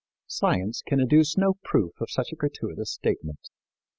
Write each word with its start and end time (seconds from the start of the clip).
Science 0.25 0.81
can 0.83 0.99
adduce 0.99 1.37
no 1.37 1.57
proof 1.63 1.91
of 2.01 2.09
such 2.09 2.31
a 2.31 2.35
gratuitous 2.35 2.91
statement. 2.91 3.51